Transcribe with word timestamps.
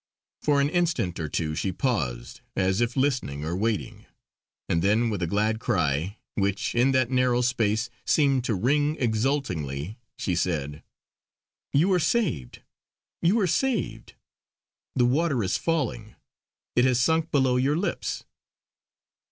For 0.41 0.59
an 0.59 0.69
instant 0.71 1.19
or 1.19 1.29
two 1.29 1.53
she 1.53 1.71
paused, 1.71 2.41
as 2.55 2.81
if 2.81 2.97
listening 2.97 3.45
or 3.45 3.55
waiting, 3.55 4.07
and 4.67 4.81
then 4.81 5.11
with 5.11 5.21
a 5.21 5.27
glad 5.27 5.59
cry, 5.59 6.17
which 6.33 6.73
in 6.73 6.91
that 6.93 7.11
narrow 7.11 7.41
space 7.41 7.91
seemed 8.03 8.43
to 8.45 8.55
ring 8.55 8.95
exultingly, 8.99 9.99
she 10.17 10.35
said: 10.35 10.81
"You 11.71 11.93
are 11.93 11.99
saved! 11.99 12.63
You 13.21 13.39
are 13.41 13.45
saved! 13.45 14.15
The 14.95 15.05
water 15.05 15.43
is 15.43 15.55
falling; 15.55 16.15
it 16.75 16.83
has 16.83 16.99
sunk 16.99 17.29
below 17.29 17.57
your 17.57 17.77
lips." 17.77 18.23